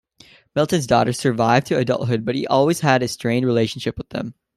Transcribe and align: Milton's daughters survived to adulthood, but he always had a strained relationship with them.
Milton's 0.55 0.87
daughters 0.87 1.19
survived 1.19 1.67
to 1.67 1.77
adulthood, 1.77 2.25
but 2.25 2.33
he 2.33 2.47
always 2.47 2.79
had 2.79 3.03
a 3.03 3.07
strained 3.07 3.45
relationship 3.45 3.99
with 3.99 4.09
them. 4.09 4.33